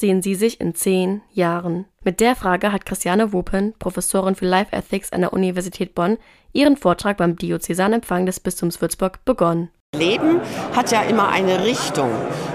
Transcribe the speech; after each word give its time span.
sehen 0.00 0.22
Sie 0.22 0.34
sich 0.34 0.60
in 0.60 0.74
zehn 0.74 1.22
Jahren? 1.32 1.84
Mit 2.02 2.20
der 2.20 2.34
Frage 2.34 2.72
hat 2.72 2.86
Christiane 2.86 3.32
Wopen, 3.32 3.74
Professorin 3.78 4.34
für 4.34 4.46
Life 4.46 4.72
Ethics 4.72 5.12
an 5.12 5.20
der 5.20 5.32
Universität 5.32 5.94
Bonn, 5.94 6.18
ihren 6.52 6.76
Vortrag 6.76 7.18
beim 7.18 7.36
Diözesanempfang 7.36 8.26
des 8.26 8.40
Bistums 8.40 8.80
Würzburg 8.80 9.24
begonnen. 9.24 9.70
Leben 9.94 10.40
hat 10.74 10.92
ja 10.92 11.02
immer 11.02 11.28
eine 11.28 11.64
Richtung. 11.64 12.10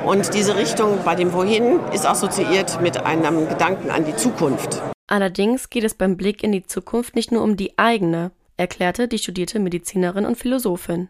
Und 0.06 0.34
diese 0.34 0.56
Richtung 0.56 1.00
bei 1.06 1.16
dem 1.16 1.34
Wohin 1.34 1.80
ist 1.94 2.06
assoziiert 2.06 2.82
mit 2.82 3.06
einem 3.06 3.48
Gedanken 3.48 3.92
an 3.92 4.06
die 4.06 4.16
Zukunft. 4.16 4.82
Allerdings 5.08 5.70
geht 5.70 5.84
es 5.84 5.94
beim 5.94 6.18
Blick 6.18 6.44
in 6.44 6.52
die 6.52 6.66
Zukunft 6.66 7.16
nicht 7.16 7.32
nur 7.32 7.44
um 7.44 7.58
die 7.58 7.78
eigene, 7.78 8.32
erklärte 8.58 9.08
die 9.08 9.20
studierte 9.20 9.60
Medizinerin 9.60 10.26
und 10.26 10.38
Philosophin. 10.38 11.10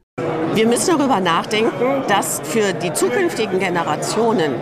Wir 0.56 0.68
müssen 0.68 0.98
darüber 0.98 1.20
nachdenken, 1.20 2.04
dass 2.08 2.42
für 2.42 2.74
die 2.74 2.92
zukünftigen 2.92 3.60
Generationen 3.60 4.56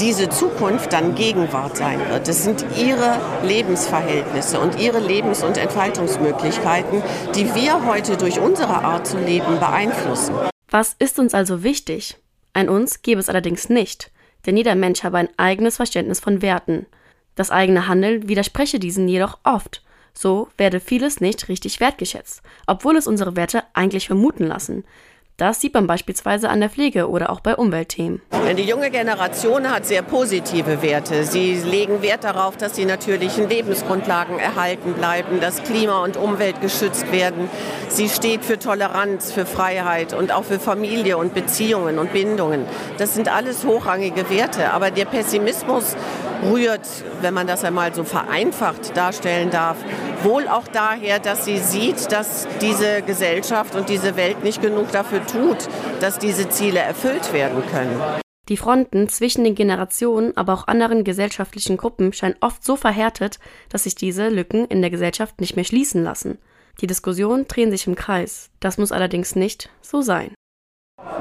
diese 0.00 0.30
Zukunft 0.30 0.92
dann 0.94 1.14
Gegenwart 1.14 1.76
sein 1.76 2.00
wird. 2.08 2.26
Das 2.26 2.42
sind 2.42 2.64
ihre 2.76 3.20
Lebensverhältnisse 3.44 4.58
und 4.58 4.80
ihre 4.80 4.98
Lebens- 4.98 5.42
und 5.42 5.58
Entfaltungsmöglichkeiten, 5.58 7.02
die 7.34 7.54
wir 7.54 7.84
heute 7.86 8.16
durch 8.16 8.40
unsere 8.40 8.82
Art 8.82 9.06
zu 9.06 9.18
leben 9.18 9.58
beeinflussen. 9.60 10.34
Was 10.70 10.96
ist 10.98 11.18
uns 11.18 11.34
also 11.34 11.62
wichtig? 11.62 12.16
Ein 12.54 12.70
Uns 12.70 13.02
gäbe 13.02 13.20
es 13.20 13.28
allerdings 13.28 13.68
nicht, 13.68 14.10
denn 14.46 14.56
jeder 14.56 14.74
Mensch 14.74 15.04
habe 15.04 15.18
ein 15.18 15.28
eigenes 15.36 15.76
Verständnis 15.76 16.18
von 16.18 16.40
Werten. 16.40 16.86
Das 17.34 17.50
eigene 17.50 17.86
Handeln 17.86 18.26
widerspreche 18.28 18.78
diesen 18.78 19.06
jedoch 19.06 19.38
oft. 19.44 19.82
So 20.14 20.48
werde 20.56 20.80
vieles 20.80 21.20
nicht 21.20 21.48
richtig 21.48 21.78
wertgeschätzt, 21.78 22.42
obwohl 22.66 22.96
es 22.96 23.06
unsere 23.06 23.36
Werte 23.36 23.64
eigentlich 23.74 24.06
vermuten 24.06 24.44
lassen. 24.44 24.84
Das 25.40 25.58
sieht 25.58 25.72
man 25.72 25.86
beispielsweise 25.86 26.50
an 26.50 26.60
der 26.60 26.68
Pflege 26.68 27.08
oder 27.08 27.30
auch 27.30 27.40
bei 27.40 27.56
Umweltthemen. 27.56 28.20
Die 28.58 28.62
junge 28.62 28.90
Generation 28.90 29.70
hat 29.70 29.86
sehr 29.86 30.02
positive 30.02 30.82
Werte. 30.82 31.24
Sie 31.24 31.54
legen 31.54 32.02
Wert 32.02 32.24
darauf, 32.24 32.58
dass 32.58 32.74
die 32.74 32.84
natürlichen 32.84 33.48
Lebensgrundlagen 33.48 34.38
erhalten 34.38 34.92
bleiben, 34.92 35.40
dass 35.40 35.62
Klima 35.62 36.04
und 36.04 36.18
Umwelt 36.18 36.60
geschützt 36.60 37.10
werden. 37.10 37.48
Sie 37.88 38.10
steht 38.10 38.44
für 38.44 38.58
Toleranz, 38.58 39.32
für 39.32 39.46
Freiheit 39.46 40.12
und 40.12 40.30
auch 40.30 40.44
für 40.44 40.60
Familie 40.60 41.16
und 41.16 41.32
Beziehungen 41.32 41.98
und 41.98 42.12
Bindungen. 42.12 42.66
Das 42.98 43.14
sind 43.14 43.34
alles 43.34 43.64
hochrangige 43.64 44.28
Werte. 44.28 44.74
Aber 44.74 44.90
der 44.90 45.06
Pessimismus 45.06 45.96
rührt, 46.52 46.86
wenn 47.22 47.32
man 47.32 47.46
das 47.46 47.64
einmal 47.64 47.94
so 47.94 48.04
vereinfacht 48.04 48.94
darstellen 48.94 49.48
darf, 49.48 49.78
wohl 50.24 50.48
auch 50.48 50.68
daher, 50.68 51.18
dass 51.18 51.44
sie 51.44 51.58
sieht, 51.58 52.12
dass 52.12 52.46
diese 52.60 53.02
Gesellschaft 53.02 53.74
und 53.74 53.88
diese 53.88 54.16
Welt 54.16 54.42
nicht 54.44 54.62
genug 54.62 54.90
dafür 54.92 55.24
tut, 55.26 55.68
dass 56.00 56.18
diese 56.18 56.48
Ziele 56.48 56.80
erfüllt 56.80 57.32
werden 57.32 57.62
können. 57.70 58.00
Die 58.48 58.56
Fronten 58.56 59.08
zwischen 59.08 59.44
den 59.44 59.54
Generationen, 59.54 60.36
aber 60.36 60.54
auch 60.54 60.66
anderen 60.66 61.04
gesellschaftlichen 61.04 61.76
Gruppen 61.76 62.12
scheinen 62.12 62.34
oft 62.40 62.64
so 62.64 62.74
verhärtet, 62.74 63.38
dass 63.68 63.84
sich 63.84 63.94
diese 63.94 64.28
Lücken 64.28 64.64
in 64.66 64.80
der 64.80 64.90
Gesellschaft 64.90 65.40
nicht 65.40 65.54
mehr 65.54 65.64
schließen 65.64 66.02
lassen. 66.02 66.38
Die 66.80 66.86
Diskussionen 66.88 67.46
drehen 67.46 67.70
sich 67.70 67.86
im 67.86 67.94
Kreis. 67.94 68.50
Das 68.58 68.76
muss 68.76 68.90
allerdings 68.90 69.36
nicht 69.36 69.70
so 69.82 70.02
sein. 70.02 70.34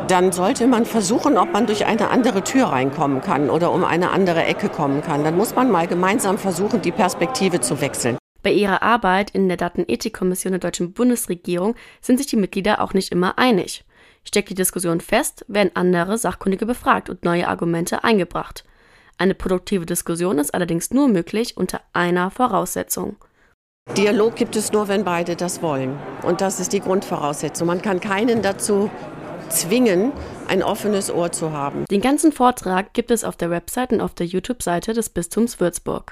Dann 0.08 0.32
sollte 0.32 0.66
man 0.66 0.86
versuchen, 0.86 1.38
ob 1.38 1.54
man 1.54 1.68
durch 1.68 1.86
eine 1.86 2.10
andere 2.10 2.44
Tür 2.44 2.68
reinkommen 2.68 3.22
kann 3.22 3.50
oder 3.50 3.72
um 3.72 3.84
eine 3.84 4.10
andere 4.10 4.44
Ecke 4.44 4.70
kommen 4.70 5.02
kann. 5.04 5.24
Dann 5.24 5.38
muss 5.38 5.54
man 5.54 5.70
mal 5.70 5.88
gemeinsam 5.88 6.40
versuchen, 6.40 6.82
die 6.82 6.92
Perspektive 6.92 7.62
zu 7.62 7.80
wechseln. 7.80 8.18
Bei 8.42 8.52
ihrer 8.52 8.82
Arbeit 8.82 9.32
in 9.32 9.48
der 9.48 9.58
Datenethikkommission 9.58 10.54
der 10.54 10.60
deutschen 10.60 10.94
Bundesregierung 10.94 11.76
sind 12.02 12.18
sich 12.18 12.28
die 12.28 12.38
Mitglieder 12.38 12.82
auch 12.82 12.94
nicht 12.94 13.12
immer 13.12 13.38
einig. 13.38 13.84
Steckt 14.24 14.50
die 14.50 14.56
Diskussion 14.56 15.02
fest, 15.02 15.46
werden 15.48 15.72
andere 15.74 16.18
Sachkundige 16.18 16.66
befragt 16.66 17.10
und 17.10 17.24
neue 17.24 17.48
Argumente 17.48 18.04
eingebracht. 18.04 18.64
Eine 19.18 19.36
produktive 19.36 19.86
Diskussion 19.86 20.38
ist 20.40 20.54
allerdings 20.54 20.92
nur 20.92 21.10
möglich 21.10 21.58
unter 21.58 21.82
einer 21.92 22.32
Voraussetzung. 22.32 23.18
Dialog 23.98 24.36
gibt 24.36 24.56
es 24.56 24.72
nur, 24.72 24.88
wenn 24.88 25.04
beide 25.04 25.36
das 25.36 25.62
wollen. 25.62 25.98
Und 26.22 26.42
das 26.42 26.60
ist 26.60 26.74
die 26.74 26.80
Grundvoraussetzung. 26.80 27.68
Man 27.68 27.82
kann 27.82 28.00
keinen 28.00 28.42
dazu 28.42 28.90
zwingen, 29.50 30.12
ein 30.48 30.64
offenes 30.64 31.12
Ohr 31.12 31.32
zu 31.32 31.52
haben. 31.52 31.86
Den 31.90 32.02
ganzen 32.02 32.32
Vortrag 32.32 32.94
gibt 32.94 33.12
es 33.12 33.24
auf 33.24 33.36
der 33.36 33.50
Website 33.50 33.92
und 33.92 34.02
auf 34.02 34.14
der 34.14 34.28
YouTube-Seite 34.28 34.94
des 34.94 35.10
Bistums 35.10 35.60
Würzburg. 35.60 36.06